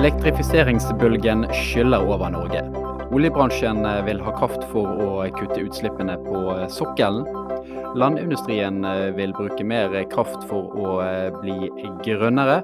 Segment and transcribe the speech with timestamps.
[0.00, 2.62] Elektrifiseringsbølgen skyller over Norge.
[3.12, 7.26] Oljebransjen eh, vil ha kraft for å kutte utslippene på eh, sokkelen.
[8.00, 10.94] Landindustrien eh, vil bruke mer kraft for å
[11.42, 11.68] bli
[12.06, 12.62] grønnere.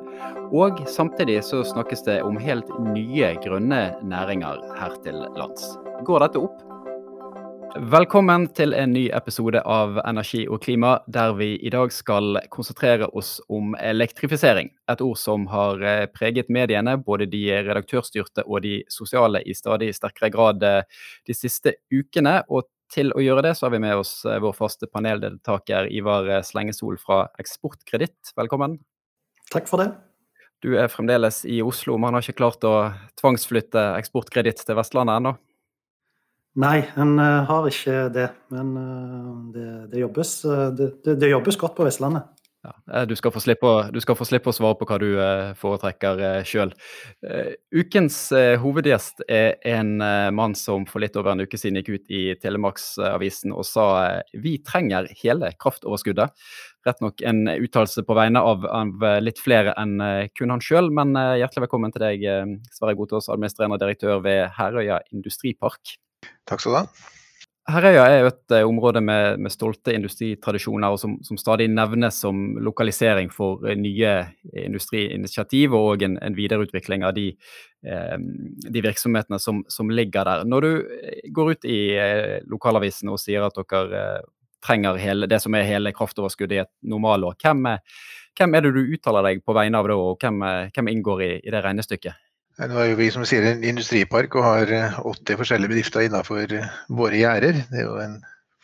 [0.49, 5.75] Og samtidig så snakkes det om helt nye grønne næringer her til lands.
[6.09, 6.76] Går dette opp?
[7.75, 13.09] Velkommen til en ny episode av Energi og klima, der vi i dag skal konsentrere
[13.19, 14.71] oss om elektrifisering.
[14.93, 19.91] Et ord som har eh, preget mediene, både de redaktørstyrte og de sosiale, i stadig
[19.97, 20.83] sterkere grad eh,
[21.27, 22.39] de siste ukene.
[22.47, 26.31] Og til å gjøre det, så har vi med oss eh, vår faste paneldeltaker Ivar
[26.47, 28.37] Slengesol fra Eksportkreditt.
[28.39, 28.79] Velkommen.
[29.51, 29.91] Takk for det.
[30.65, 32.77] Du er fremdeles i Oslo, men har ikke klart å
[33.21, 35.37] tvangsflytte Eksportkreditt til Vestlandet ennå?
[36.57, 38.31] Nei, en uh, har ikke det.
[38.55, 42.33] Men uh, det, det, jobbes, uh, det, det, jobbes, godt på Vestlandet.
[42.67, 45.11] Ja, du, skal slippe, du, skal få slippe å svare på hva du
[45.55, 46.73] foretrekker sjøl.
[47.71, 48.17] ukens
[48.59, 49.93] hovedgjest er en
[50.35, 53.85] mann som for litt over en uke siden gikk ut i Telemarksavisen og sa
[54.35, 56.35] vi trenger hele kraftoverskuddet.
[56.89, 60.01] Rett nok en uttalelse på vegne av, av, litt flere enn
[60.35, 62.27] kun han sjøl, men hjertelig velkommen til deg,
[62.75, 65.95] Sverre Gotaas, administrerende direktør ved Herøya industripark.
[66.47, 67.13] Takk skal du ha.
[67.67, 72.21] Herøya er jo et uh, område med, med, stolte industritradisjoner, og som, som, stadig nevnes
[72.23, 74.13] som lokalisering for uh, nye
[74.63, 77.33] industriinitiativ og en, en videreutvikling av de,
[77.83, 80.45] de virksomhetene som, som, ligger der.
[80.47, 80.71] Når du
[81.35, 81.79] går ut i
[82.51, 84.05] lokalavisen og sier at dere
[84.63, 87.67] trenger hele, det som er hele kraftoverskuddet i et normalår, hvem,
[88.39, 90.43] hvem er det du uttaler deg på vegne av da, og hvem,
[90.75, 92.26] hvem inngår i, i det regnestykket?
[92.57, 96.55] Nå er jo vi som sier en industripark og har 80 eh, forskjellige bedrifter innenfor
[96.57, 97.59] eh, våre gjerder.
[97.69, 98.15] Det er jo en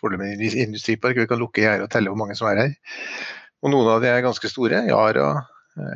[0.01, 2.73] fordel med en industripark, vi kan lukke gjerdet og telle hvor mange som er her.
[3.61, 4.81] Og noen av de er ganske store.
[4.89, 5.29] Yara,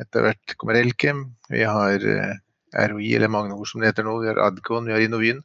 [0.03, 1.25] etter hvert kommer Elkem.
[1.49, 2.37] Vi har eh,
[2.85, 4.19] ROI, eller Magnor som det heter nå.
[4.21, 5.41] Vi har Adcon, vi har Innovyn.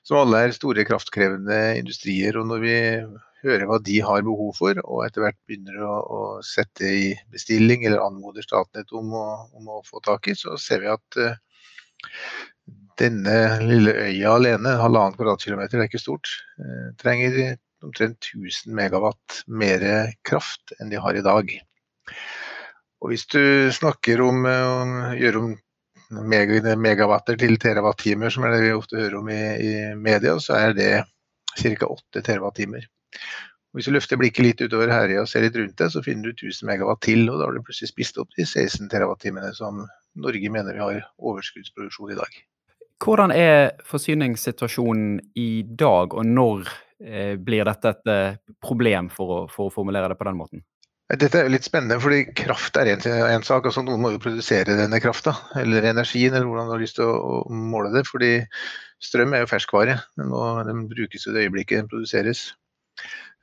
[0.00, 2.40] Som alle er store kraftkrevende industrier.
[2.40, 2.76] Og når vi
[3.44, 7.84] hører hva de har behov for, og etter hvert begynner å, å sette i bestilling
[7.84, 11.26] eller anmoder Statnett om om å få tak i, så ser vi at
[13.00, 19.42] denne lille øya alene, halvannen kvadratkilometer, det er ikke stort, eh, trenger omtrent 1000 megawatt
[19.46, 19.84] mer
[20.26, 21.52] kraft enn de har i dag.
[23.04, 25.56] Og hvis du snakker om å gjøre om
[26.10, 30.72] megawatter til terawattimer, som er det vi ofte hører om i, i media, så er
[30.76, 30.92] det
[31.56, 31.86] ca.
[31.86, 32.86] 8 terawattimer.
[33.76, 36.46] Hvis du løfter blikket litt utover Herøya og ser litt rundt deg, så finner du
[36.48, 39.82] 1000 megawatt til, og da har du plutselig spist opp de 16 terawattimene som
[40.16, 42.38] Norge mener vi har overskuddsproduksjon i dag.
[43.02, 46.70] Hvordan er forsyningssituasjonen i dag, og når
[47.04, 50.64] eh, blir dette et eh, problem, for å, for å, formulere det på den måten?
[51.06, 53.68] Dette er litt spennende, fordi kraft er en, sak.
[53.68, 57.06] altså Noen må jo produsere denne krafta, eller energien, eller hvordan du har lyst til
[57.06, 58.06] å, å måle det.
[58.08, 58.32] fordi
[59.04, 60.00] strøm er jo ferskvare.
[60.18, 62.48] Den, må, den brukes i det øyeblikket den produseres.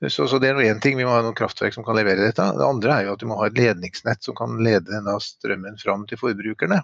[0.09, 2.43] Så, så, det er én ting, vi må ha noen kraftverk som kan levere dette.
[2.57, 5.77] Det andre er jo at vi må ha et ledningsnett som kan lede denne strømmen
[5.79, 6.81] fram til forbrukerne.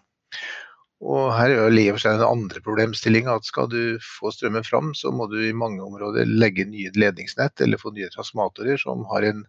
[0.99, 5.11] Og her er jo seg den andre problemstillinga at skal du få strømmen fram, så
[5.15, 9.45] må du i mange områder legge nye ledningsnett eller få nye transformatorer som har en,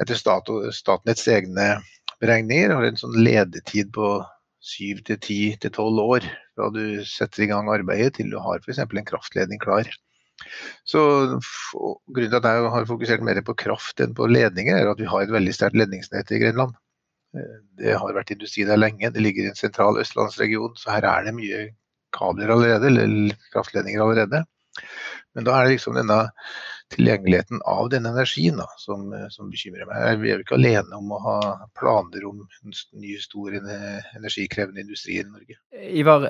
[0.00, 1.70] etter stat, Statnetts egne
[2.20, 4.18] beregninger, har en sånn ledetid på
[4.60, 8.60] syv til ti til tolv år fra du setter i gang arbeidet til du har
[8.60, 8.82] f.eks.
[8.84, 9.88] en kraftledning klar.
[10.88, 11.00] Så
[11.72, 15.08] Grunnen til at jeg har fokusert mer på kraft enn på ledninger, er at vi
[15.10, 16.74] har et veldig sterkt ledningsnett i Grenland.
[17.36, 19.12] Eh, det har vært industri der lenge.
[19.14, 21.68] Det ligger i en sentral østlandsregion, så her er det mye
[22.16, 24.44] kabler allerede, eller kraftledninger allerede.
[25.36, 26.24] Men da er det liksom denne
[26.90, 30.20] tilgjengeligheten av denne energien da, som, som, bekymrer meg.
[30.22, 31.36] Vi er jo ikke alene om å ha
[31.78, 35.58] planer om en ny, stor energikrevende industri i Norge.
[36.00, 36.26] Ivar,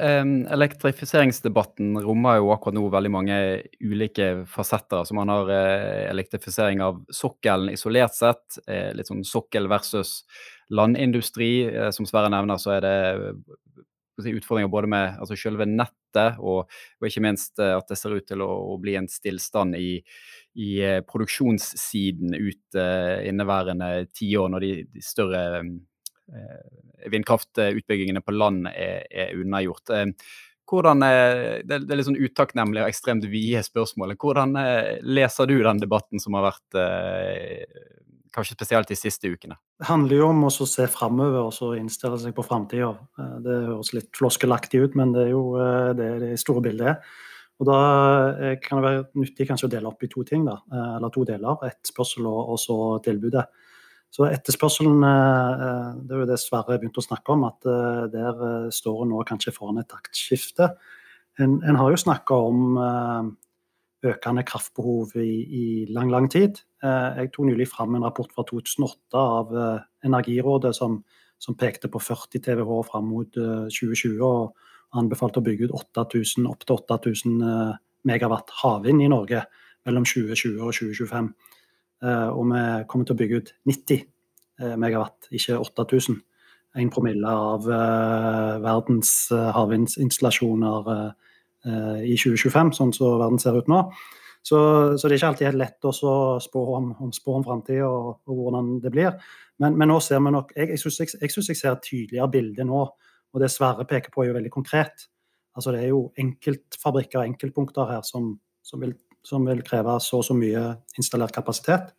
[0.56, 3.40] elektrifiseringsdebatten rommer jo akkurat nå veldig mange
[3.80, 5.04] ulike fasetter.
[5.08, 10.20] Så man har eh, elektrifisering av sokkelen isolert sett, eh, litt sånn sokkel versus
[10.70, 11.52] landindustri.
[11.70, 12.96] Eh, som Sverre nevner, så er det
[14.26, 18.26] utfordringer både med altså selve nettet og, og, ikke minst eh, at det ser ut
[18.28, 20.00] til å, å bli en stillstand i,
[20.60, 26.60] i uh, produksjonssiden ut uh, inneværende tiår, når de, de større uh,
[27.10, 29.94] vindkraftutbyggingene på land er, er unnagjort.
[30.70, 34.12] Hvordan, det, er litt sånn utakknemlig og ekstremt vide spørsmål.
[34.20, 34.52] Hvordan
[35.02, 36.78] leser du den debatten som har vært
[38.34, 39.56] kanskje spesielt de siste ukene?
[39.80, 42.92] Det handler jo om å se framover og så innstille seg på framtida.
[43.18, 46.94] Eh, det høres litt floskelaktig ut, men det er jo eh, det, det store bildet.
[46.94, 47.26] er.
[47.60, 47.80] Og Da
[48.34, 50.60] eh, kan det være nyttig kanskje å dele opp i to ting, da,
[50.96, 51.66] eller to deler.
[51.68, 53.46] Etterspørsel og så tilbudet.
[54.10, 57.68] Så etterspørselen Det er jo det Sverre begynte å snakke om, at
[58.10, 60.72] der står en nå kanskje foran et taktskifte.
[61.38, 62.74] En, en har jo snakka om
[64.06, 66.62] økende kraftbehov i, i, lang, lang tid.
[66.80, 69.50] Jeg tok nylig fram en rapport fra 2008 av
[70.06, 71.02] Energirådet som,
[71.36, 74.16] som pekte på 40 TWh fram mot 2020.
[74.24, 74.56] og
[74.98, 77.74] anbefalte å bygge ut 8000, opp til 8000 eh,
[78.08, 79.44] megawatt havvind i Norge
[79.86, 81.30] mellom 2020 og 2025.
[82.04, 86.20] Eh, og vi kommer til å bygge ut 90 eh, megawatt, ikke 8000.
[86.78, 90.90] En promille av verdens havvindinstallasjoner
[91.66, 93.82] i 2025, sånn som verden ser ut nå.
[94.40, 94.56] Så,
[94.96, 95.92] så, det er ikke alltid helt lett å
[96.40, 99.18] spå om, om, om framtida og, og, hvordan det blir.
[99.60, 102.30] Men, men, nå ser vi nok Jeg, jeg syns jeg, jeg, jeg, ser et tydeligere
[102.32, 102.86] bilde nå
[103.30, 105.06] og det Sverre peker på, er jo veldig konkret.
[105.54, 108.94] Altså Det er jo enkeltfabrikker og enkeltpunkter her som, som, vil,
[109.26, 110.64] som vil, kreve så og så mye
[110.98, 111.92] installert kapasitet.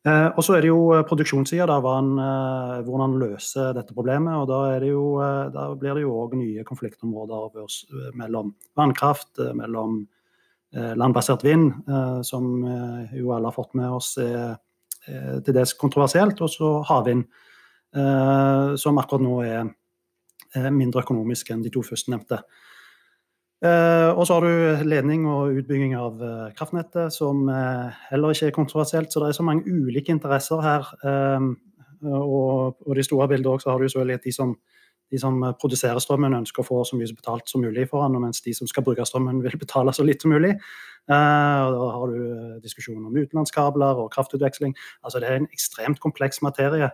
[0.00, 4.32] Eh, og så er det jo eh, produksjonssida, eh, hvordan løser dette problemet.
[4.32, 9.42] og Da, det jo, eh, da blir det jo òg nye konfliktområder eh, mellom vannkraft,
[9.54, 10.06] mellom
[10.72, 11.72] eh, landbasert vind,
[12.24, 12.64] som
[13.12, 14.56] jo alle har fått med oss er
[15.10, 17.24] til dels kontroversielt, og så havvind,
[18.78, 22.36] som akkurat nå er mindre økonomisk enn de to førstnevnte.
[22.36, 22.69] Uh,
[23.60, 28.56] og så har du ledning og utbygging av uh, kraftnettet, som uh, heller ikke er
[28.56, 29.12] kontroversielt.
[29.12, 30.88] Så det er så mange ulike interesser her.
[32.00, 34.54] og, og de store bildet også, så har du selvfølgelig de som,
[35.12, 38.40] de som produserer strømmen, ønsker å få så mye betalt som mulig for den, mens
[38.40, 40.54] de som skal bruke strømmen, vil betale så litt som mulig.
[41.10, 44.72] og Da har du diskusjoner om utenlandskabler og kraftutveksling.
[45.04, 46.90] Altså Det er en ekstremt kompleks materie.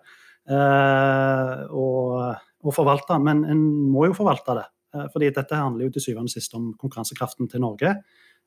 [2.67, 4.67] å forvalte, men en må jo forvalte det.
[4.95, 7.95] Eh, fordi dette handler jo til syvende og sist om konkurransekraften til Norge.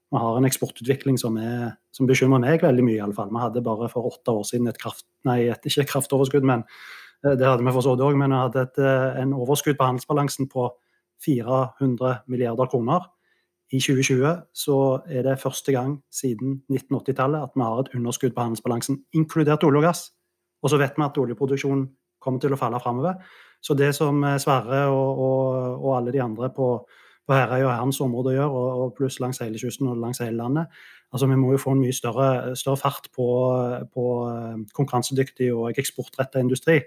[0.10, 2.98] Vi har en eksportutvikling som, er, som bekymrer meg veldig mye.
[2.98, 3.30] I alle fall.
[3.34, 6.66] Vi hadde bare for åtte år siden et kraft, nei, et, ikke kraftoverskudd, men
[7.26, 8.18] eh, det hadde vi for så vidt òg.
[8.18, 10.70] Men vi hadde et, eh, en overskudd på handelsbalansen på
[11.26, 13.10] 400 milliarder kroner.
[13.70, 14.76] I 2020 så
[15.06, 19.84] er det første gang siden 1980-tallet at vi har et underskudd på handelsbalansen, inkludert olje
[19.84, 20.08] og gass.
[20.64, 21.86] Og så vet vi at oljeproduksjonen
[22.20, 23.20] kommer til å falle framover.
[23.62, 26.70] Så det som eh, Sverre og, og, og alle de andre på,
[27.28, 30.38] på Herøy og hans område gjør, og, og pluss langs hele kysten og langs hele
[30.38, 33.28] landet altså Vi må jo få en mye større, større fart på,
[33.94, 36.80] på eh, konkurransedyktig og eksportretta industri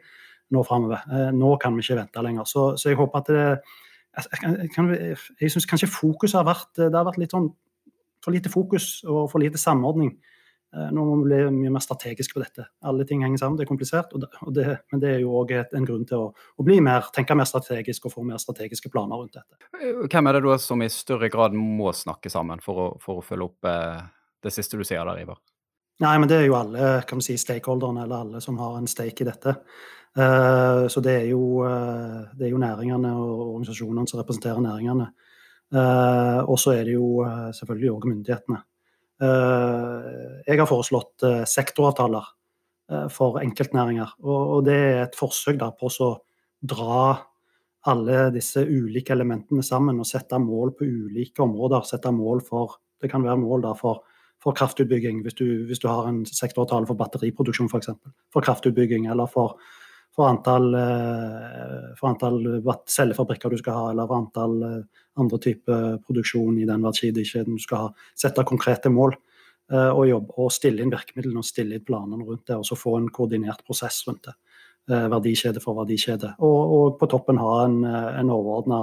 [0.52, 1.02] nå framover.
[1.10, 2.46] Eh, nå kan vi ikke vente lenger.
[2.48, 3.46] Så, så jeg håper at det
[4.12, 4.90] Jeg, kan,
[5.40, 7.46] jeg syns kanskje fokuset har vært Det har vært litt sånn
[8.22, 10.10] for lite fokus og for lite samordning
[10.72, 12.64] nå må vi bli mye mer strategiske på dette.
[12.88, 14.14] Alle ting henger sammen, det er komplisert.
[14.16, 17.36] Og det, men det er jo òg en grunn til å, å, bli mer, tenke
[17.36, 19.60] mer strategisk og få mer strategiske planer rundt dette.
[19.76, 23.20] Eh, hvem er det da som i større grad må snakke sammen for å, for
[23.20, 24.00] å følge opp eh,
[24.42, 25.42] det siste du sier der, Ivar?
[26.02, 28.88] Nei, men Det er jo alle kan vi si, stakeholderne, eller alle som har en
[28.90, 29.54] stake i dette.
[30.12, 31.62] Så det er, jo,
[32.34, 35.06] det er jo næringene og organisasjonene som representerer næringene.
[36.50, 37.22] Og så er det jo
[37.54, 38.58] selvfølgelig òg myndighetene.
[39.22, 40.06] Eh,
[40.48, 42.30] jeg har foreslått eh, sektoravtaler
[42.90, 44.16] eh, for enkeltnæringer.
[44.26, 46.14] Og det er et forsøk på å
[46.62, 47.02] dra
[47.90, 51.86] alle disse ulike elementene sammen og sette mål på ulike områder.
[51.86, 54.02] Sette mål for, Det kan være mål for,
[54.42, 57.90] for kraftutbygging, hvis du, hvis du, har en sektoravtale for batteriproduksjon f.eks.
[57.90, 59.58] For, for kraftutbygging, eller for,
[60.12, 60.74] for antall,
[61.96, 62.42] for antall
[62.90, 64.84] cellefabrikker du skal ha, eller for antall
[65.18, 67.90] andre typer produksjon i den verdikjeden du skal ha.
[68.18, 72.46] Sette konkrete mål eh, og jobbe og stille inn virkemidlene og stille inn planene rundt
[72.48, 72.58] det.
[72.58, 74.36] Og så få en koordinert prosess rundt det.
[74.90, 76.34] Eh, verdikjede for verdikjede.
[76.40, 78.80] Og, og på toppen ha en, en overordna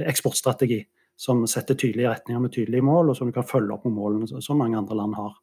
[0.00, 0.82] eksportstrategi
[1.20, 4.40] som setter tydelige retninger med tydelige mål, og som du kan følge opp med målene
[4.40, 5.34] som mange andre land har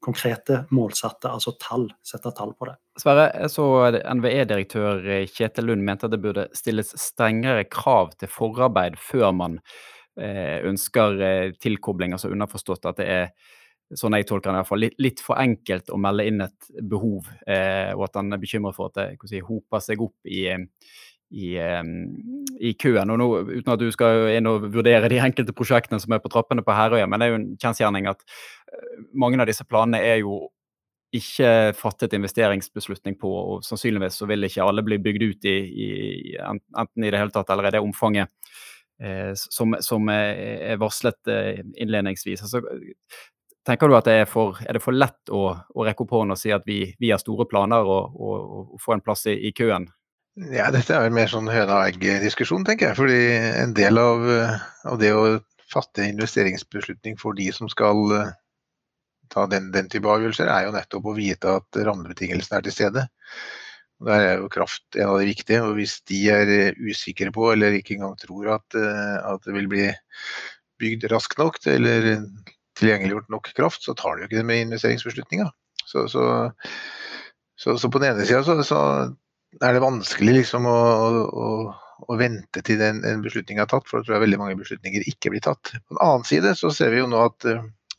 [0.00, 1.86] konkrete målsatte, altså tall.
[2.06, 2.76] Sette tall på det.
[3.00, 3.66] Sverre, jeg så
[4.16, 9.58] NVE-direktør Kjetil Lund mente at det burde stilles strengere krav til forarbeid før man
[10.20, 13.32] eh, ønsker eh, tilkobling, altså underforstått at det er
[13.98, 16.68] sånn jeg tolker det i hvert fall, litt, litt for enkelt å melde inn et
[16.92, 20.44] behov, eh, og at han er bekymret for at det hoper seg opp i,
[21.30, 21.50] i,
[22.58, 23.10] i, køen.
[23.10, 26.32] og nå, Uten at du skal inn og vurdere de enkelte prosjektene som er på
[26.32, 28.24] trappene på Herøya, men det er jo en kjensgjerning at
[29.14, 30.48] mange av disse planene er jo
[31.14, 35.56] ikke fattet investeringsbeslutning på, og sannsynligvis så vil ikke alle bli bygd ut i,
[35.86, 35.88] i
[36.38, 38.30] enten i det hele tatt eller i det omfanget
[39.02, 42.44] eh, som, som, er varslet eh, innledningsvis.
[42.46, 42.62] Altså,
[43.66, 46.36] tenker du at det er for, er det for lett å, å rekke opp hånden
[46.36, 49.34] og si at vi, vi har store planer og, og, og få en plass i,
[49.50, 49.90] i, køen?
[50.48, 52.96] Ja, Dette er jo mer sånn høna og egg-diskusjon, tenker jeg.
[52.96, 53.20] fordi
[53.60, 54.22] en del av,
[54.88, 55.24] av det å
[55.70, 58.00] fatte investeringsbeslutning for de som skal
[59.30, 63.04] ta den, den, type avgjørelser, er jo nettopp å vite at rammebetingelsene er til stede.
[64.08, 65.60] Der er jo kraft en av de viktige.
[65.62, 69.86] og Hvis de er usikre på, eller ikke engang tror at, at det vil bli
[70.80, 72.14] bygd raskt nok eller
[72.80, 75.50] tilgjengeliggjort nok kraft, så tar de jo ikke det med investeringsbeslutninga.
[75.84, 76.24] Så, så,
[77.60, 78.56] så, så, på den ene sida så,
[79.58, 80.78] er det vanskelig liksom å,
[81.26, 81.48] å,
[82.06, 85.08] å vente til en, en, beslutning er tatt, for da tror jeg veldig mange beslutninger
[85.10, 85.72] ikke blir tatt.
[85.74, 87.48] På den annen side så ser vi jo nå at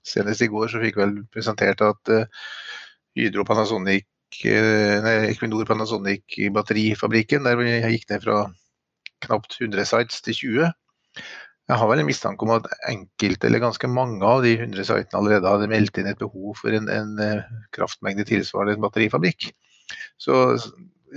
[0.07, 2.15] senest i går så fikk vel presentert at
[3.17, 4.07] Hydro Panasonic
[4.39, 8.41] nei, Equinor Panasonic batterifabrikken, der vi gikk ned fra
[9.25, 10.69] knapt 100 sites til 20.
[11.71, 15.19] Jeg har vel en mistanke om at enkelte, eller ganske mange av de 100 sitene
[15.19, 19.51] allerede hadde meldt inn et behov for en, en eh, kraftmengde tilsvarende en batterifabrikk.
[20.19, 20.57] Så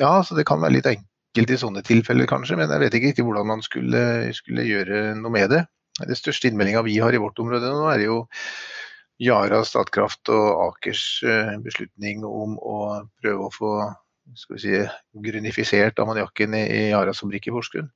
[0.00, 3.10] ja, så det kan være litt enkelt i sånne tilfeller kanskje, men jeg vet ikke
[3.12, 4.04] riktig hvordan man skulle,
[4.36, 5.64] skulle gjøre noe med det.
[6.02, 8.22] Det største innmeldinga vi har i vårt område nå, er jo
[9.22, 12.78] Yara, Statkraft og Akers eh, beslutning om å
[13.22, 13.74] prøve å få
[14.38, 14.78] skal vi si,
[15.26, 17.90] grunifisert ammoniakken i Yaras fabrikk i Porsgrunn.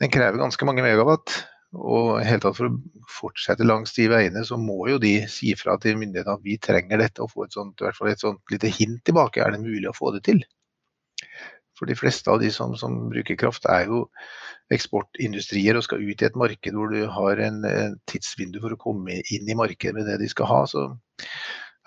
[0.00, 1.40] Den krever ganske mange megawatt.
[1.70, 5.76] Og helt tatt for å fortsette langs de veiene, så må jo de si fra
[5.78, 8.42] til myndighetene at vi trenger dette, og få et sånt, i hvert fall et sånt
[8.50, 9.38] lite hint tilbake.
[9.44, 10.42] Er det mulig å få det til?
[11.80, 14.02] For de fleste av de som, som bruker kraft, er jo
[14.74, 18.80] eksportindustrier og skal ut i et marked hvor du har en, en tidsvindu for å
[18.80, 20.58] komme inn i markedet med det de skal ha.
[20.68, 20.84] Så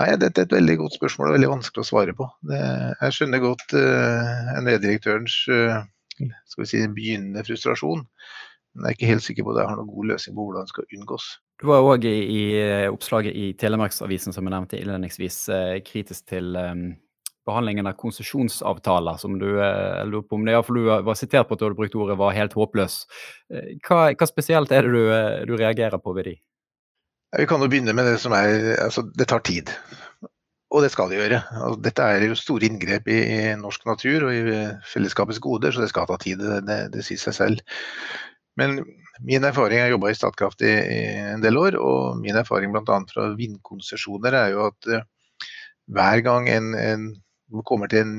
[0.02, 2.28] nei, dette er et veldig godt spørsmål og veldig vanskelig å svare på.
[2.50, 2.64] Det,
[3.04, 5.86] jeg skjønner godt uh, NVE-direktørens uh,
[6.18, 8.04] skal vi si, begynnende frustrasjon.
[8.74, 10.66] Men jeg er ikke helt sikker på at jeg har noen god løsning på hvordan
[10.66, 11.32] det skal unngås.
[11.62, 12.44] Du var òg i, i,
[12.90, 15.44] oppslaget i Telemarksavisen som jeg nevnte innledningsvis,
[15.86, 16.88] kritisk til um,
[17.48, 21.56] behandlingen av konsesjonsavtaler, som du eh, lurer på om det iallfall du var sitert på
[21.56, 23.04] at du hadde brukt ordet var helt håpløs.
[23.54, 26.38] Eh, hva, hva, spesielt er det du, eh, du reagerer på ved de?
[27.34, 29.72] Vi kan jo begynne med det som er Altså, det tar tid.
[30.74, 31.42] Og det skal det gjøre.
[31.60, 34.60] Altså, dette er jo store inngrep i, i, norsk natur og i
[34.90, 36.42] fellesskapets goder, så det skal ta tid.
[36.42, 37.66] Det, det, det sier seg selv.
[38.58, 38.80] Men
[39.26, 41.02] min erfaring, jeg har jobba i Statkraft i, i,
[41.34, 43.02] en del år, og min erfaring bl.a.
[43.10, 44.94] fra vindkonsesjoner er jo at
[45.94, 47.08] hver gang en, en
[47.62, 48.16] kommer til, en,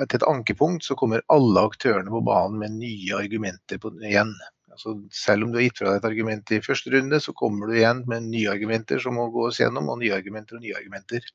[0.00, 4.32] til, et ankepunkt, så kommer alle aktørene på banen med nye argumenter på, igjen.
[4.70, 7.68] Altså, selv om du har gitt fra deg et argument i første runde, så kommer
[7.68, 11.26] du igjen med nye argumenter som må gås gjennom, og nye argumenter og nye argumenter.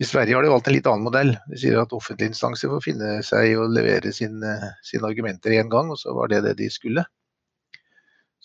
[0.00, 1.34] I Sverige har de valgt en litt annen modell.
[1.52, 5.70] De sier at offentlige instanser får finne seg i å levere sine, sine argumenter én
[5.70, 7.04] gang, og så var det det de skulle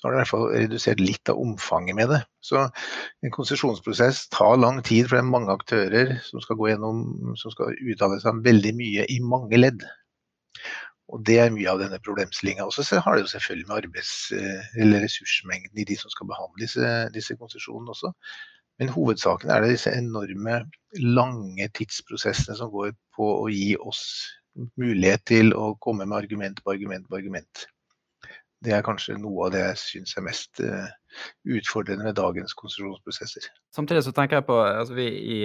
[0.05, 2.19] så har det i hvert fall redusert litt av omfanget med det.
[2.45, 2.59] Så
[3.25, 6.99] en konsesjonsprosess tar lang tid, for det er mange aktører som skal gå gjennom,
[7.41, 9.81] som skal uttale seg om veldig mye i mange ledd.
[11.09, 12.67] Og Det er mye av denne problemstillinga.
[12.69, 14.29] Så har det jo selvfølgelig med arbeids-
[14.77, 18.13] eller ressursmengden i de som skal behandle disse, disse konsesjonene også.
[18.77, 20.65] Men hovedsaken er det disse enorme,
[21.01, 24.03] lange tidsprosessene som går på å gi oss
[24.77, 27.65] mulighet til å komme med argument på argument på argument.
[28.65, 30.87] Det er kanskje noe av det jeg syns er mest uh,
[31.55, 33.47] utfordrende med dagens konsesjonsprosesser.
[33.75, 35.39] Samtidig så tenker jeg på altså vi i,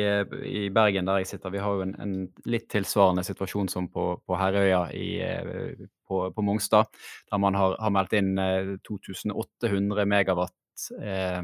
[0.48, 2.14] i, Bergen der jeg sitter, vi har jo en, en
[2.50, 6.90] litt tilsvarende situasjon som på, på Herøya i, eh, på, på, Mongstad,
[7.30, 8.32] der man har, har meldt inn
[8.86, 11.42] 2800 eh, megawatt eh,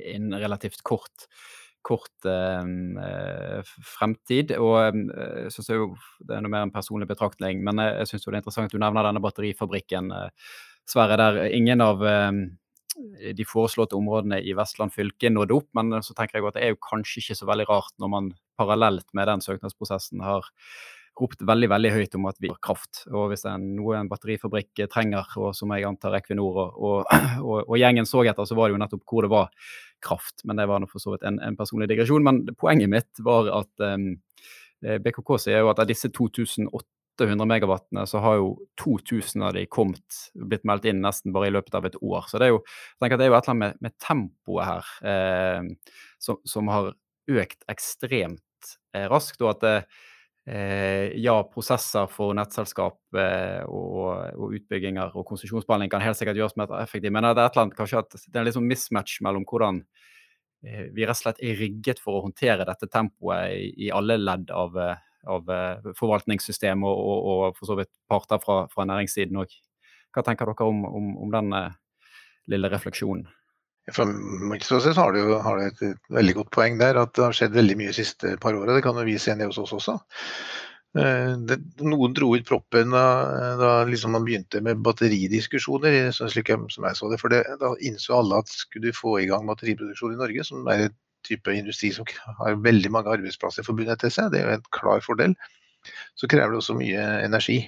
[0.00, 1.28] innen relativt kort
[1.86, 3.60] kort eh,
[3.94, 4.54] fremtid.
[4.60, 5.90] Og jeg syns jo
[6.26, 8.76] det er noe mer en personlig betraktning, men jeg, jeg syns det er interessant at
[8.76, 10.50] du nevner denne batterifabrikken, eh,
[10.90, 12.32] Sverre, der ingen av eh,
[13.36, 15.68] de foreslåtte områdene i Vestland fylke nådde opp.
[15.78, 18.32] Men så tenker jeg at det er jo kanskje ikke så veldig rart når man
[18.60, 20.48] parallelt med den søknadsprosessen har
[21.18, 23.02] ropt veldig veldig høyt om at vi har kraft.
[23.10, 27.16] Og hvis det er noe en batterifabrikk trenger, og som jeg antar Equinor og, og,
[27.48, 29.50] og, og, gjengen så etter, så var det jo nettopp hvor det var
[30.04, 30.44] kraft.
[30.48, 32.24] Men det var for så vidt en, en, personlig digresjon.
[32.26, 34.12] Men poenget mitt var at um,
[34.86, 39.66] ehm, BKK sier jo at av disse 2800 megawattene, så har jo 2000 av de
[39.68, 42.30] kommet, blitt meldt inn nesten bare i løpet av et år.
[42.30, 43.98] Så det er jo, jeg tenker at det er jo et eller annet med, med
[44.00, 46.94] tempoet her eh, som, som, har
[47.30, 49.44] økt ekstremt eh, raskt.
[49.44, 50.09] og at det Eh,
[50.50, 56.72] ja, prosesser for nettselskap eh, og, og, utbygginger og konsesjonsbehandling kan helt sikkert gjøres mer
[56.80, 59.46] effektivt, men det er et eller annet, kanskje at det er en liksom mismatch mellom
[59.46, 59.82] hvordan
[60.66, 64.18] eh, vi rett og slett er rigget for å håndtere dette tempoet i, i alle
[64.18, 64.78] ledd av,
[65.30, 65.54] av
[65.98, 69.54] forvaltningssystemet og, og, og, for så vidt parter fra, fra næringssiden òg.
[70.10, 71.54] Hva tenker dere om, om, om den
[72.50, 73.28] lille refleksjonen?
[73.90, 77.36] Fra mitt ståsted har du har det et, veldig godt poeng der, at det har
[77.36, 78.76] skjedd veldig mye de siste par åra.
[78.76, 79.96] Det kan vi se ned hos oss også.
[80.98, 81.56] Eh, det,
[81.86, 83.04] noen dro ut proppen da,
[83.58, 87.20] da liksom man begynte med batteridiskusjoner, slik jeg, som jeg så det.
[87.22, 90.68] For det, da innså alle at skulle du få i gang batteriproduksjon i Norge, som
[90.70, 92.06] er et type industri som
[92.40, 95.36] har veldig mange arbeidsplasser forbundet til seg, det er jo en klar fordel,
[96.18, 97.62] så krever det også mye energi.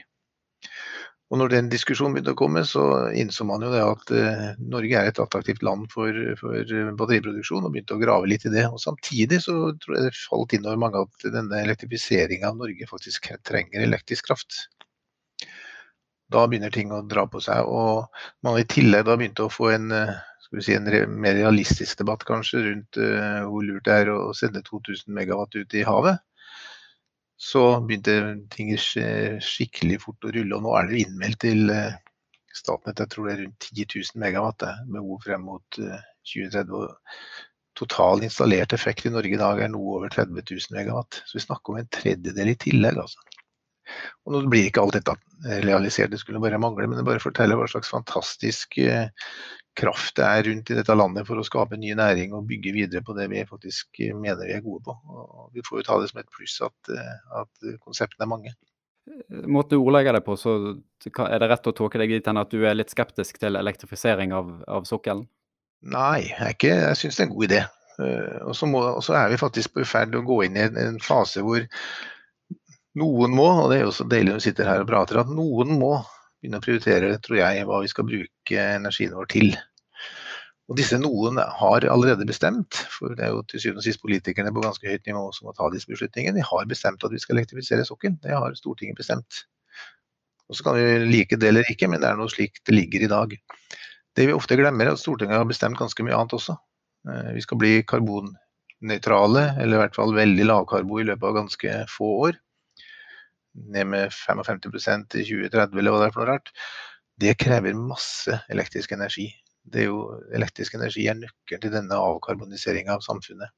[1.33, 2.83] Og når den diskusjonen begynte å komme, så
[3.17, 7.73] innså man jo det at uh, Norge er et attraktivt land for, for, batteriproduksjon, og
[7.73, 8.67] begynte å grave litt i det.
[8.69, 12.89] Og Samtidig så tror jeg det falt inn over mange at denne elektrifiseringa av Norge
[12.91, 14.67] faktisk trenger elektrisk kraft.
[16.33, 17.65] Da begynner ting å dra på seg.
[17.65, 18.05] Og
[18.45, 19.89] man i tillegg da begynte å få en,
[20.53, 23.01] si, en mer realistisk debatt kanskje rundt
[23.49, 26.21] hvor lurt det er å sende 2000 megawatt ut i havet
[27.43, 28.15] så begynte
[28.55, 30.57] ting skikkelig fort å rulle.
[30.57, 31.99] Og nå er det innmeldt til eh,
[32.53, 36.85] Statnett jeg tror det er rundt 10 000 megawatt behov frem mot 2030.
[36.85, 37.19] Eh,
[37.81, 41.23] total installert effekt i Norge i dag er noe over 30 000 megawatt.
[41.27, 43.01] Så vi snakker om en tredjedel i tillegg.
[43.01, 43.25] altså.
[44.23, 45.17] Og nå blir ikke alt dette
[45.65, 49.09] realisert, det skulle bare mangle, men det bare forteller hva slags fantastisk eh,
[49.79, 53.05] kraft det er rundt i dette landet for å skape ny næring og bygge videre
[53.05, 54.97] på det vi faktisk mener vi er gode på.
[55.13, 56.93] Og vi får jo ta det som et pluss at,
[57.41, 58.55] at konseptene er mange.
[59.51, 60.57] Måten du ordlegger det på, så
[61.27, 64.35] er det rett å tolke deg dit hen at du er litt skeptisk til elektrifisering
[64.37, 65.25] av, av sokkelen?
[65.83, 67.63] Nei, jeg, ikke, jeg syns det er en god idé.
[68.03, 70.67] Eh, og så, og så er vi faktisk i ferd med å gå inn i
[70.69, 71.65] en, en fase hvor
[73.01, 75.33] noen må, og det er jo så deilig når vi sitter her og prater, at
[75.33, 75.97] noen må
[76.43, 79.53] begynne å prioritere tror jeg, hva vi skal bruke energien vår til.
[80.71, 84.53] Og disse noen har allerede bestemt, for det er jo til syvende og sist politikerne
[84.55, 87.37] på ganske høyt nivå som må ta disse beslutningene, de har bestemt at vi skal
[87.37, 88.21] elektrifisere sokkelen.
[88.23, 89.43] Det har Stortinget bestemt.
[90.49, 93.05] Og Så kan vi like det eller ikke, men det er noe slik det ligger
[93.05, 93.35] i dag.
[94.17, 96.57] Det vi ofte glemmer, er at Stortinget har bestemt ganske mye annet også.
[97.09, 101.77] Eh, vi skal bli karbonnøytrale, eller i hvert fall veldig lavkarbo i løpet av ganske
[101.91, 102.41] få år
[103.53, 106.53] ned med 55% i 2030 eller hva det er for noe rart,
[107.23, 109.29] det krever masse elektrisk energi.
[109.63, 113.53] Det er jo, elektrisk energi er nøkkelen til denne avkarboniseringa av samfunnet.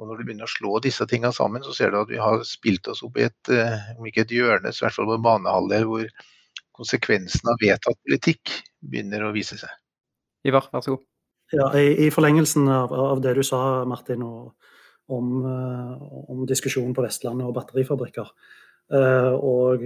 [0.00, 2.40] Og Når du begynner å slå disse tinga sammen, så ser du at vi har
[2.48, 5.20] spilt oss opp i et, eh, om ikke et hjørne, så i hvert fall på
[5.22, 6.08] banehalvdel hvor
[6.74, 9.70] konsekvensen av vedtatt politikk begynner å vise seg.
[10.48, 11.06] Ivar, vær så god.
[11.54, 14.72] Ja, i, i forlengelsen av, av, det du sa, Martin, og,
[15.14, 18.32] om, uh, om diskusjonen på Vestlandet og batterifabrikker,
[18.92, 19.84] Eh, og,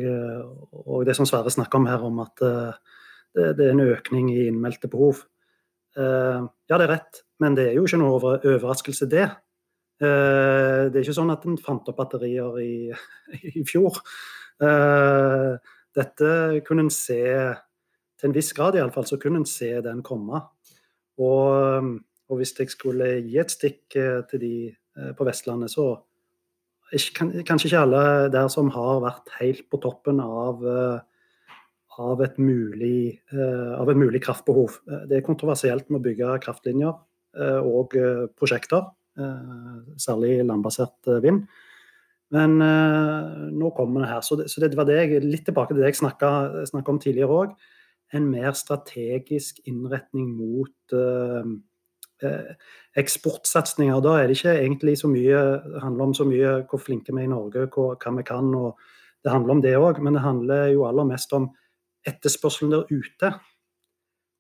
[0.73, 2.97] og, det som Sverre snakker om her, om at eh,
[3.39, 5.23] det, er en økning i innmeldte behov.
[5.99, 9.29] Eh, ja, det er rett, men det er jo ikke noe overraskelse, det.
[9.99, 10.09] Det
[10.95, 12.75] er ikke sånn at en fant opp batterier i,
[13.59, 13.97] i fjor.
[15.99, 16.29] Dette
[16.69, 17.19] kunne en se,
[18.15, 20.39] til en viss grad iallfall, så kunne en se den komme.
[21.19, 21.91] Og,
[22.31, 23.99] og hvis jeg skulle gi et stikk
[24.31, 24.53] til de
[25.19, 25.97] på Vestlandet, så
[26.93, 31.01] kanskje ikke alle der som har vært helt på toppen av, eh,
[31.99, 34.79] av, et, mulig, eh, av et mulig kraftbehov.
[34.89, 37.05] Eh, det er kontroversielt med å bygge kraftlinjer
[37.39, 37.93] og
[38.41, 38.87] prosjekter,
[40.01, 41.43] særlig landbasert vind.
[42.35, 44.23] Men nå kommer det her.
[44.27, 47.37] Så det, så det var det jeg, litt tilbake til det jeg snakka om tidligere
[47.45, 47.53] òg.
[48.17, 50.97] En mer strategisk innretning mot
[52.23, 52.55] Eh,
[52.99, 54.01] eksportsatsinger.
[54.03, 55.39] Da er det ikke egentlig så mye,
[55.79, 58.49] handler om så mye hvor flinke vi er i Norge, hva, hva vi kan.
[58.59, 58.75] og
[59.23, 61.47] Det handler om det òg, men det handler jo aller mest om
[62.07, 63.33] etterspørselen der ute.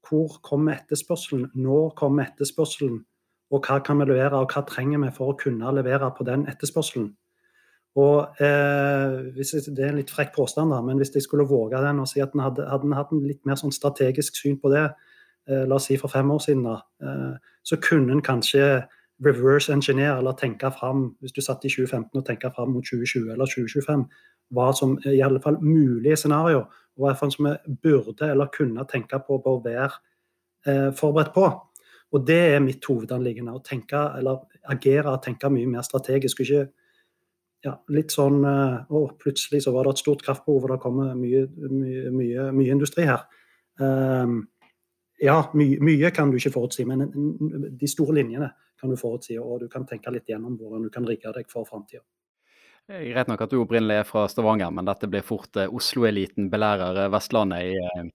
[0.09, 1.51] Hvor kommer etterspørselen?
[1.55, 3.05] Når kommer etterspørselen?
[3.51, 6.47] Og hva kan vi levere, og hva trenger vi for å kunne levere på den
[6.51, 7.11] etterspørselen?
[7.99, 11.81] Og eh, jeg, Det er en litt frekk påstand, da, men hvis jeg skulle våge
[11.83, 14.71] den og si at en hadde, hadde hatt en litt mer sånn strategisk syn på
[14.71, 14.87] det,
[15.49, 18.87] Eh, la oss si for fem år siden, da, eh, så kunne en kanskje
[19.25, 23.33] reverse engineer, eller tenke fram, hvis du satt i 2015 og tenke fram mot 2020
[23.33, 24.05] eller 2025,
[24.53, 26.67] hva som i alle fall mulige scenarioer,
[26.99, 29.93] og hva som vi burde eller kunne tenke på å være
[30.67, 31.47] eh, forberedt på.
[32.13, 33.55] Og det er mitt hovedanliggende.
[33.55, 36.41] Å tenke, eller agere og tenke mye mer strategisk.
[36.41, 36.69] ikke
[37.65, 41.47] ja, litt sånn Å, plutselig så var det et stort kraftbehov, og det kommer mye,
[41.71, 43.27] mye, mye, mye industri her.
[43.83, 44.41] Um,
[45.21, 47.09] ja, mye, mye, kan du ikke forutsi, men
[47.79, 49.39] de store linjene kan du forutsi.
[49.43, 52.05] Og du kan tenke litt gjennom hvordan du kan rigge deg for framtida.
[52.89, 57.03] Greit nok at du opprinnelig er fra Stavanger, men dette blir fort eh, Oslo-eliten belærer
[57.03, 58.07] eh, Vestlandet i, eh,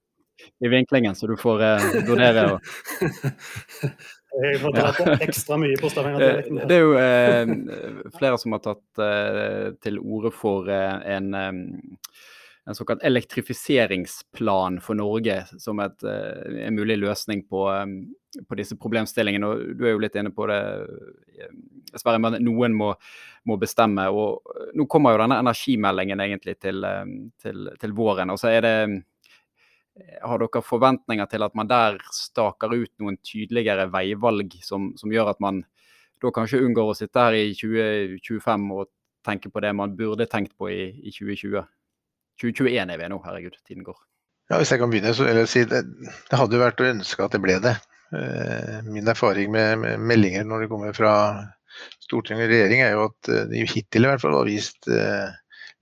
[0.65, 2.45] i, vinklingen, så du får eh, donere.
[2.55, 2.71] Og...
[4.33, 6.41] Jeg får dra på ekstra mye på Stavanger.
[6.65, 7.53] Det er jo eh,
[8.17, 11.29] flere som har tatt eh, til orde for en
[12.65, 18.77] en såkalt elektrifiseringsplan for Norge som et, eh, en mulig løsning på, eh, på, disse
[18.79, 19.45] problemstillingene.
[19.45, 20.87] og Du er jo litt inne på det,
[21.39, 21.47] eh,
[21.95, 22.95] Sverre, men noen må,
[23.45, 24.07] må, bestemme.
[24.09, 24.41] og
[24.73, 26.81] Nå kommer jo denne energimeldingen egentlig til,
[27.37, 28.29] til, til våren.
[28.31, 29.03] og så er det
[30.23, 35.29] har dere forventninger til at man der staker ut noen tydeligere veivalg som, som gjør
[35.29, 35.63] at man
[36.19, 38.89] da kanskje unngår å sitte her i 2025 og
[39.23, 41.61] tenke på det man burde tenkt på i, i 2020.
[42.41, 43.97] 2021 er vi nå, herregud, tiden går.
[44.51, 45.83] Ja, Hvis jeg kan begynne, så vil jeg si det,
[46.29, 47.77] det hadde jo vært å ønske at det ble det.
[48.13, 51.13] Eh, min erfaring med, meldinger når det kommer fra
[52.03, 55.31] storting og regjering, er jo at det de hittil i hvert fall har vist eh,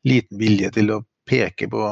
[0.07, 1.89] liten vilje til å peke på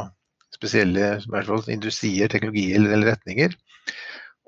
[0.55, 3.55] spesielle i hvert fall, industrier, teknologier eller retninger.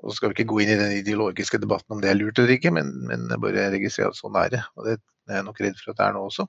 [0.02, 2.40] Og så skal vi ikke gå inn i den ideologiske debatten om det er lurt
[2.40, 4.62] eller ikke, men, men bare registrere at sånn er det.
[4.76, 4.96] Og det
[5.30, 6.48] er jeg nok redd for at det er nå også.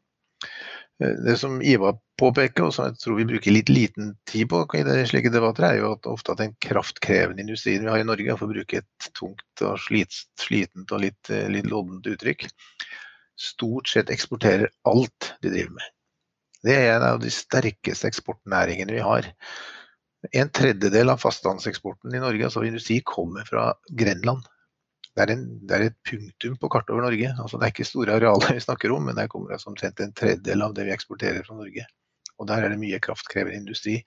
[1.02, 4.62] Eh, det som Ivar påpeker, og som jeg tror vi bruker litt liten tid på
[4.78, 8.08] i det, slike debatter, er jo at ofte at den kraftkrevende industrien vi har i
[8.08, 12.48] Norge, for å bruke et tungt og slit, slitent og litt, eh, litt loddent uttrykk,
[13.40, 15.92] stort sett eksporterer alt de driver med.
[16.64, 19.28] Det er en av de sterkeste eksportnæringene vi har.
[20.32, 24.46] En tredjedel av fastlandseksporten i Norge, altså industri, kommer fra Grenland.
[25.14, 27.30] Det er, en, det er, et punktum på kartet over Norge.
[27.38, 30.14] Altså, det er ikke store arealer vi snakker om, men det kommer altså omtrent en
[30.18, 31.86] tredjedel av det vi eksporterer fra Norge.
[32.42, 34.00] Og der er det mye kraftkrevende industri.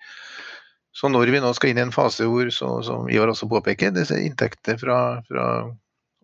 [0.96, 3.92] Så når vi nå skal inn i en fase hvor, så, som Ivar også påpeker,
[3.94, 5.46] disse inntektene fra, fra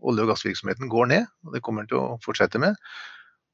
[0.02, 2.78] olje- og gassvirksomheten går ned, og det kommer til å fortsette med.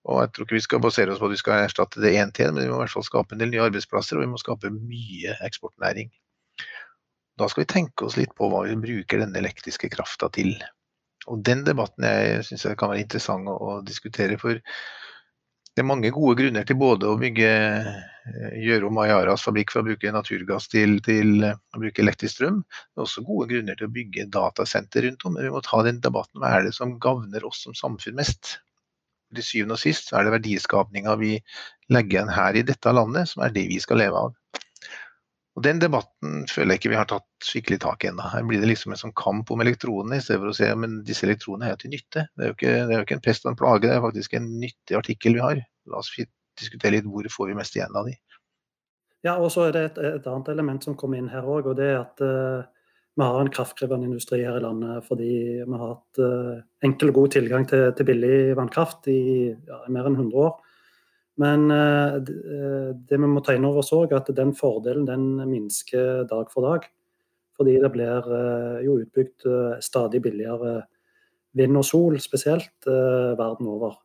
[0.08, 2.32] Og jeg tror ikke vi skal basere oss på at vi skal erstatte det én
[2.32, 4.40] til, men vi må i hvert fall skape en del nye arbeidsplasser, og vi må
[4.40, 6.08] skape mye eksportnæring.
[7.38, 10.54] Da skal vi tenke oss litt på hva vi bruker denne elektriske krafta til.
[11.28, 14.38] Og Den debatten jeg syns kan være interessant å, å, diskutere.
[14.40, 19.74] For det er mange gode grunner til både å bygge eh, gjøre om Ayaras fabrikk
[19.74, 22.62] for å bruke naturgass til, til, å bruke elektrisk strøm.
[22.64, 25.36] Det er også gode grunner til å bygge datasenter rundt om.
[25.36, 28.56] Men vi må ta den debatten hva er det som gagner oss som samfunn mest.
[29.36, 31.34] Til syvende og sist er det verdiskapninga vi
[31.92, 34.36] legger igjen her i dette landet, som er det vi skal leve av.
[35.58, 38.22] Og Den debatten føler jeg ikke vi har tatt skikkelig tak i ennå.
[38.30, 41.00] Her blir det liksom en sånn kamp om elektronene, i stedet for å se men
[41.08, 42.28] disse elektronene er til nytte.
[42.30, 44.04] Det er jo, ikke, det er jo ikke en pest og en plage, det er
[44.04, 45.62] faktisk en nyttig artikkel vi har.
[45.90, 48.14] La oss diskutere litt hvor får vi mest igjen av de.
[49.26, 51.74] Ja, og så er det et, et annet element som kommer inn her òg, og
[51.80, 52.62] det er at uh,
[53.18, 56.54] vi har en kraftkrevende industri her i landet fordi vi har hatt uh,
[56.86, 60.54] enkel og god tilgang til, til billig vannkraft i ja, mer enn 100 år.
[61.38, 65.26] Men eh, eh, det vi må ta inn over oss òg, at den fordelen den
[65.46, 66.88] minsker dag for dag.
[67.58, 69.46] Fordi det blir eh, jo utbygd
[69.84, 70.80] stadig billigere
[71.58, 73.96] vind og sol, spesielt verden over.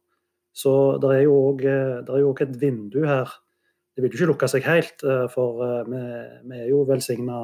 [0.54, 3.30] Så det er jo òg et vindu her.
[3.93, 7.43] Det vil jo ikke lukke seg helt, for vi, er jo velsigna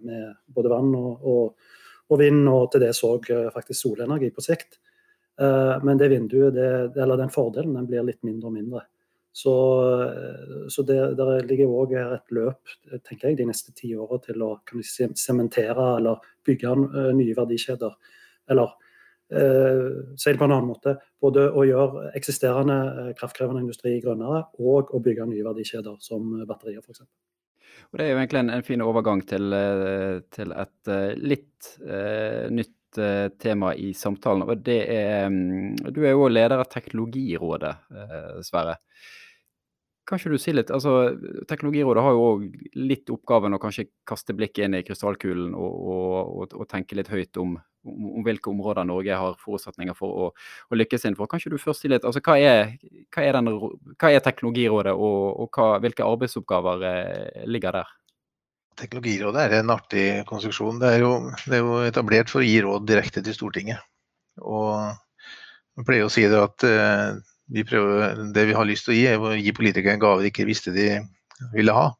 [0.00, 4.78] med både vann og, og, vind, og til dels òg faktisk solenergi på sikt.
[5.40, 8.84] Eh, men det vinduet, det, eller den fordelen, den blir litt mindre og mindre.
[9.32, 12.68] Så, eh, så det, der ligger òg et løp
[13.06, 17.96] tenker jeg, de neste ti åra til å sementere eller bygge eh, nye verdikjeder.
[18.52, 18.74] Eller
[19.32, 19.88] eh,
[20.20, 20.98] si det på en annen måte.
[21.22, 27.06] Både å gjøre eksisterende kraftkrevende industri grønnere, og å bygge nye verdikjeder, som batterier f.eks.
[27.92, 29.56] Og Det er jo egentlig en, en fin overgang til,
[30.32, 30.92] til et
[31.24, 34.42] litt eh, nytt Eh, tema i samtalen.
[34.42, 38.76] og det er, mm, Du er jo leder av Teknologirådet, eh, Sverre.
[40.06, 44.34] Kan ikke du si litt, altså Teknologirådet har jo òg litt oppgaven å kanskje kaste
[44.34, 48.50] blikket inn i krystallkulen og, og, og, og tenke litt høyt om, om, om, hvilke
[48.50, 50.28] områder Norge har forutsetninger for å,
[50.68, 51.28] å lykkes innenfor.
[51.28, 52.76] Kan ikke du først si litt, altså Hva er,
[53.14, 53.48] hva er, den,
[53.96, 57.96] hva er Teknologirådet, og, hva, hvilke arbeidsoppgaver eh, ligger der?
[58.80, 60.80] Teknologirådet er en artig konstruksjon.
[60.80, 61.12] Det er, jo,
[61.44, 63.82] det er, jo, etablert for å gi råd direkte til Stortinget.
[64.40, 64.94] Og
[65.76, 67.18] vi pleier å si det at uh,
[67.52, 70.24] vi prøver, det vi har lyst til å gi, er å gi politikere en gave
[70.24, 70.88] de ikke visste de
[71.52, 71.90] ville ha.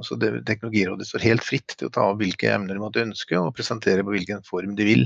[0.00, 3.36] Altså det, teknologirådet står helt fritt til å ta av hvilke emner de måtte ønske,
[3.38, 5.04] og presentere på hvilken form de vil.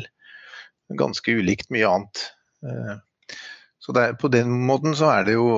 [0.99, 2.25] Ganske ulikt mye annet.
[2.63, 2.97] Uh,
[3.83, 5.49] så er, på den måten så er det jo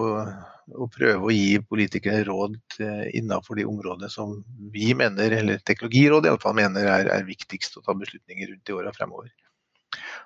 [0.74, 4.38] å prøve å gi politikere råd eh, innenfor de områdene som
[4.72, 8.92] vi mener, eller Teknologirådet iallfall mener er, er viktigst å ta beslutninger rundt i åra
[8.96, 9.30] fremover.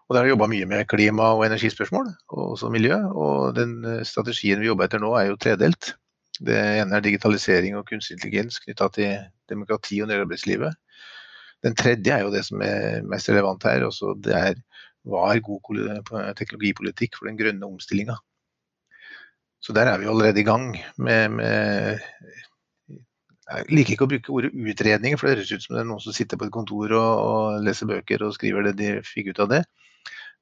[0.04, 2.98] Og Der har vi jobba mye med klima- og energispørsmål, og også miljø.
[3.12, 5.94] og Den eh, strategien vi jobber etter nå er jo tredelt.
[6.40, 9.12] Det ene er digitalisering og kunstig intelligens knytta til
[9.50, 10.74] demokrati og arbeidslivet.
[11.64, 13.86] Den tredje er jo det som er mest relevant her.
[13.86, 14.58] Også det er
[15.08, 18.16] hva er god teknologipolitikk for den grønne omstillinga.
[19.64, 22.00] Så der er vi allerede i gang med, med
[23.44, 26.02] jeg liker ikke å bruke ordet utredninger, for det høres ut som det er noen
[26.04, 29.40] som sitter på et kontor og, og leser bøker og skriver det de fikk ut
[29.44, 29.62] av det.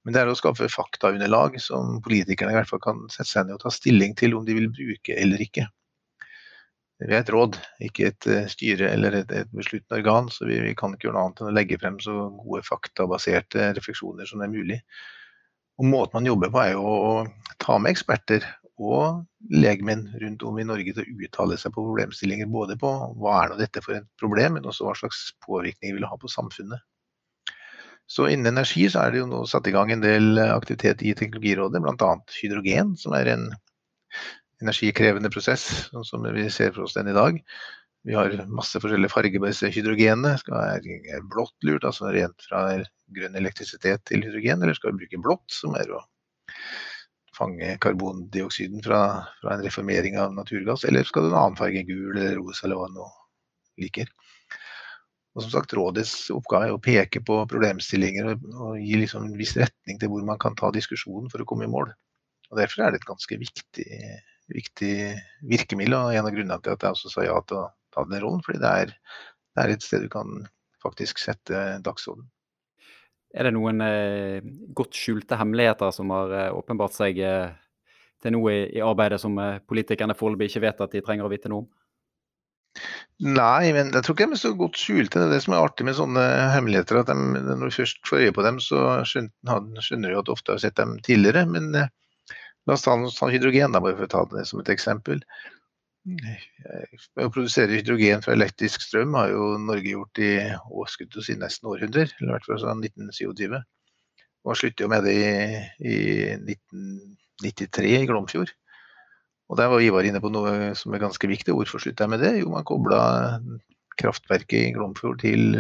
[0.03, 3.59] Men det er å skaffe faktaunderlag som politikerne i hvert fall kan sette seg ned
[3.59, 5.69] og ta stilling til om de vil bruke eller ikke.
[7.03, 10.75] Vi er et råd, ikke et eh, styre eller et, besluttende organ, så vi, vi,
[10.79, 14.47] kan ikke gjøre noe annet enn å legge frem så gode faktabaserte refleksjoner som det
[14.47, 14.79] er mulig.
[15.83, 17.13] Og måten man jobber på er jo å
[17.63, 18.47] ta med eksperter
[18.81, 22.49] og legmenn rundt om i Norge til å uttale seg på problemstillinger.
[22.53, 26.07] Både på hva er nå dette for et problem, men også hva slags påvirkning vil
[26.07, 26.81] det ha på samfunnet.
[28.11, 31.15] Så innen energi så er det jo nå satt i gang en del aktivitet i
[31.17, 32.17] Teknologirådet, bl.a.
[32.41, 33.47] hydrogen, som er en
[34.63, 37.39] energikrevende prosess, sånn som vi ser for oss den i dag.
[38.03, 40.35] Vi har masse forskjellige farger på disse hydrogenene.
[40.41, 42.65] Skal være blått lurt, altså rent fra
[43.15, 46.03] grønn elektrisitet til hydrogen, eller skal vi bruke blått, som er å
[47.43, 49.03] fange karbondioksiden fra,
[49.41, 52.67] fra, en reformering av naturgass, eller skal du ha en annen farge, gul eller rosa
[52.67, 54.11] eller hva du liker.
[55.33, 59.39] Og som sagt, Rådets oppgave er å peke på problemstillinger og, og gi liksom en
[59.39, 61.89] viss retning til hvor man kan ta diskusjonen for å komme i mål.
[62.53, 63.87] Og Derfor er det et ganske viktig,
[64.53, 64.97] viktig
[65.49, 68.21] virkemiddel, og en av grunnene til at jeg også sa ja til å ta den
[68.21, 68.45] rollen.
[68.45, 68.93] fordi det er,
[69.57, 70.45] det er et sted du kan
[70.85, 72.29] faktisk sette dagsorden.
[73.33, 74.45] Er det noen eh,
[74.77, 77.55] godt skjulte hemmeligheter som har eh, åpenbart seg eh,
[78.23, 81.33] til noe i, i, arbeidet som eh, politikerne foreløpig ikke vet at de trenger å
[81.33, 81.71] vite noe om?
[83.23, 85.21] Nei, men jeg tror ikke de er så godt skjulte.
[85.21, 86.23] Det er det som er artig med sånne
[86.55, 87.03] hemmeligheter.
[87.03, 90.55] at de, Når du først får øye på dem, så skjønner du at du ofte
[90.55, 91.45] har sett dem tidligere.
[91.47, 91.91] Men eh,
[92.67, 95.23] la oss ta, ta hydrogen, da, bare for å ta det som et eksempel.
[96.03, 100.33] Å produsere hydrogen fra elektrisk strøm har jo Norge gjort i
[101.23, 103.61] si, nesten århundrer, eller i hvert fall siden 1927.
[104.43, 105.29] Man sluttet jo med det i,
[105.87, 105.99] i
[106.35, 108.51] 1993 i Glomfjord.
[109.53, 111.55] Og Der var Ivar inne på noe som er ganske viktig.
[111.55, 112.33] Hvorfor slutta jeg med det?
[112.41, 113.03] Jo, man kobla
[114.01, 115.59] kraftverket i Glomfjord til,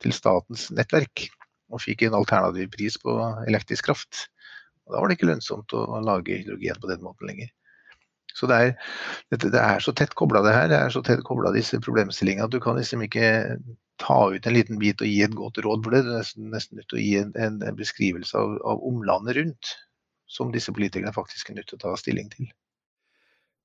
[0.00, 1.26] til, statens nettverk.
[1.72, 3.16] Og fikk en alternativ pris på
[3.48, 4.28] elektrisk kraft.
[4.86, 7.50] Og Da var det ikke lønnsomt å lage hydrogen på den måten lenger.
[8.34, 8.74] Så det er,
[9.34, 12.54] det er så tett kobla det her, det er så tett kobla disse problemstillingene at
[12.54, 13.28] du kan liksom ikke
[14.02, 16.02] ta ut en liten bit og gi et godt råd for det.
[16.06, 19.76] Er nesten, nesten nødt til å gi en, en, en beskrivelse av, av, omlandet rundt,
[20.30, 22.50] som disse politikerne faktisk er nødt til å ta stilling til.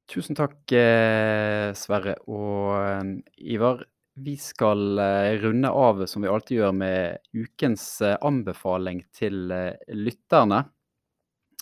[0.07, 3.13] Tusen takk, eh, Sverre og eh,
[3.55, 3.83] Ivar.
[4.17, 9.51] Vi skal eh, runde av som vi alltid gjør med ukens anbefaling til
[9.93, 10.63] lytterne.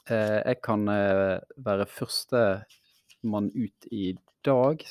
[0.06, 2.40] Jeg kan være første
[3.30, 4.14] man ut i
[4.46, 4.84] dag.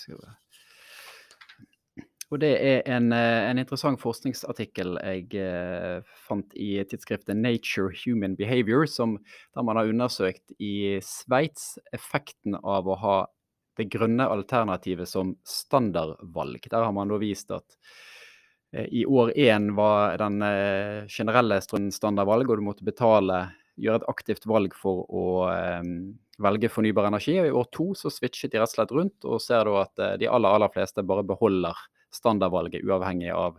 [2.32, 8.34] Og det er en, eh, en interessant forskningsartikkel jeg eh, fant i tidsskriftet Nature Human
[8.36, 9.18] Behavior, som,
[9.54, 13.18] der man har undersøkt i Sveits effekten av å ha
[13.78, 16.66] det grønne alternativet som standardvalg.
[16.70, 17.76] Der har man da vist at
[18.72, 24.10] eh, i år én var den eh, generelle standardvalg, og du måtte betale, gjøre et
[24.10, 25.82] aktivt valg for å eh,
[26.42, 27.38] velge fornybar energi.
[27.40, 30.02] og I år to så switchet de rett og slett rundt og ser da at
[30.02, 31.78] eh, de aller, aller fleste bare beholder
[32.14, 33.58] standardvalget uavhengig av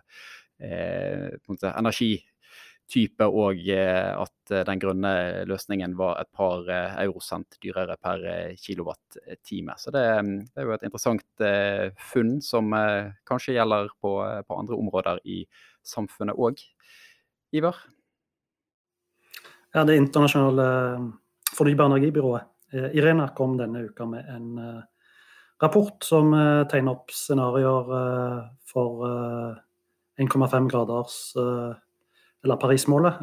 [0.59, 1.35] eh,
[1.75, 5.13] energitype og eh, at den grønne
[5.49, 9.75] løsningen var et par eh, eurosent dyrere per eh, kilowattime.
[9.81, 10.05] Så det,
[10.51, 12.71] det, er jo et interessant eh, funn som
[13.27, 14.15] kanskje gjelder på,
[14.47, 15.43] på andre områder i
[15.85, 16.63] samfunnet òg.
[17.55, 17.77] Ivar?
[19.75, 20.65] Ja, Det internasjonale
[21.55, 24.83] fornybare energibyrået Eh, Irena kom denne uka med en eh,
[25.63, 27.91] rapport som eh, tegner opp scenarioer
[28.69, 29.05] for
[30.19, 31.15] 1,5 graders
[32.45, 33.21] eller Paris-målet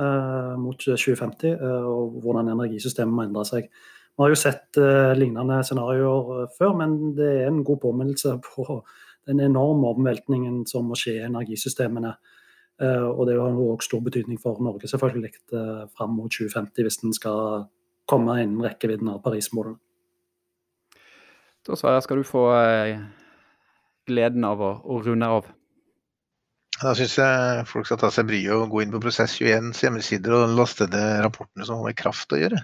[0.58, 3.68] mot 2050, og hvordan energisystemet må endre seg.
[3.68, 4.80] Vi har jo sett
[5.16, 8.80] lignende scenarioer før, men det er en god påminnelse på
[9.28, 12.16] den enorme omveltningen som må skje i energisystemene.
[12.82, 15.32] og det har også stor betydning for Norge selvfølgelig
[15.96, 17.68] fram mot 2050, hvis en skal
[18.08, 19.78] komme innen rekkevidden av Paris-målene.
[21.62, 23.02] Da Sverre, skal du få eh,
[24.10, 25.50] gleden av å, å runde av.
[26.82, 30.56] Da syns jeg folk skal ta seg bryet og gå inn på Prosess21s hjemmesider og
[30.58, 32.58] laste ned rapportene som har med kraft å gjøre.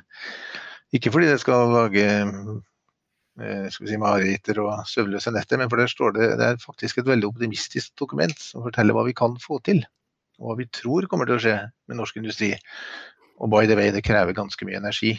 [0.97, 5.79] Ikke fordi det skal lage eh, skal vi si, mareritter og søvnløse netter, men for
[5.79, 9.39] der står det, det er faktisk et veldig optimistisk dokument som forteller hva vi kan
[9.43, 9.85] få til.
[10.43, 11.57] Og hva vi tror kommer til å skje
[11.91, 12.51] med norsk industri.
[13.39, 15.15] Og by the way, det krever ganske mye energi.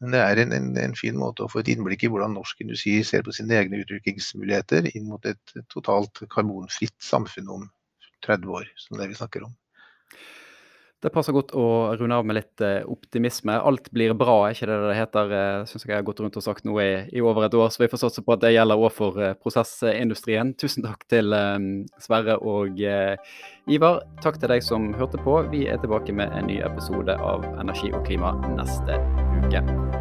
[0.00, 2.62] Men det er en, en, en, fin måte å få et innblikk i hvordan norsk
[2.64, 7.66] industri ser på sine egne utviklingsmuligheter inn mot et totalt karbonfritt samfunn om
[8.26, 9.54] 30 år, som det vi snakker om.
[11.00, 11.64] Det passer godt å
[11.96, 13.54] runde av med litt eh, optimisme.
[13.56, 15.32] Alt blir bra, er ikke det det heter?
[15.32, 17.70] Uh, Syns jeg jeg har gått rundt og sagt noe i, i, over et år,
[17.72, 20.52] så vi får satse på at det gjelder òg for uh, prosessindustrien.
[20.60, 21.32] Tusen takk til
[22.00, 24.04] Sverre og Ivar.
[24.20, 25.40] Takk til deg som hørte på.
[25.54, 29.00] Vi er tilbake med en ny episode av Energi og klima neste
[29.40, 29.99] uke.